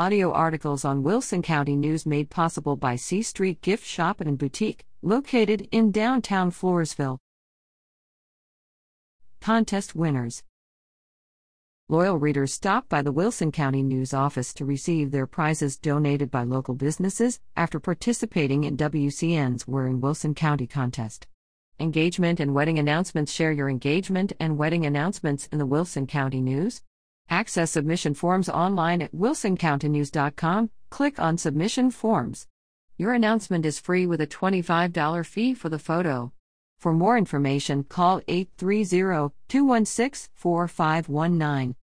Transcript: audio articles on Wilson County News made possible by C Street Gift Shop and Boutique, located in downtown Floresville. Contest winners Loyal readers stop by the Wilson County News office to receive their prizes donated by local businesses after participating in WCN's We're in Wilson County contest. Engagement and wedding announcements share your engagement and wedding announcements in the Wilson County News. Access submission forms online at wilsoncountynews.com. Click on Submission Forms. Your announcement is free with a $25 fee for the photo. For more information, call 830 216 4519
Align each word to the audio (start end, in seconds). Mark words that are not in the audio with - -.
audio 0.00 0.32
articles 0.32 0.82
on 0.82 1.02
Wilson 1.02 1.42
County 1.42 1.76
News 1.76 2.06
made 2.06 2.30
possible 2.30 2.74
by 2.74 2.96
C 2.96 3.20
Street 3.20 3.60
Gift 3.60 3.84
Shop 3.84 4.18
and 4.22 4.38
Boutique, 4.38 4.86
located 5.02 5.68
in 5.72 5.92
downtown 5.92 6.50
Floresville. 6.50 7.18
Contest 9.42 9.94
winners 9.94 10.42
Loyal 11.90 12.16
readers 12.16 12.54
stop 12.54 12.88
by 12.88 13.02
the 13.02 13.12
Wilson 13.12 13.52
County 13.52 13.82
News 13.82 14.14
office 14.14 14.54
to 14.54 14.64
receive 14.64 15.10
their 15.10 15.26
prizes 15.26 15.76
donated 15.76 16.30
by 16.30 16.44
local 16.44 16.74
businesses 16.74 17.38
after 17.54 17.78
participating 17.78 18.64
in 18.64 18.78
WCN's 18.78 19.68
We're 19.68 19.86
in 19.86 20.00
Wilson 20.00 20.34
County 20.34 20.66
contest. 20.66 21.26
Engagement 21.78 22.40
and 22.40 22.54
wedding 22.54 22.78
announcements 22.78 23.32
share 23.32 23.52
your 23.52 23.68
engagement 23.68 24.32
and 24.40 24.56
wedding 24.56 24.86
announcements 24.86 25.46
in 25.52 25.58
the 25.58 25.66
Wilson 25.66 26.06
County 26.06 26.40
News. 26.40 26.80
Access 27.30 27.70
submission 27.70 28.14
forms 28.14 28.48
online 28.48 29.00
at 29.00 29.14
wilsoncountynews.com. 29.14 30.70
Click 30.90 31.20
on 31.20 31.38
Submission 31.38 31.92
Forms. 31.92 32.48
Your 32.98 33.14
announcement 33.14 33.64
is 33.64 33.78
free 33.78 34.04
with 34.04 34.20
a 34.20 34.26
$25 34.26 35.24
fee 35.24 35.54
for 35.54 35.68
the 35.68 35.78
photo. 35.78 36.32
For 36.80 36.92
more 36.92 37.16
information, 37.16 37.84
call 37.84 38.20
830 38.26 39.32
216 39.48 40.30
4519 40.34 41.76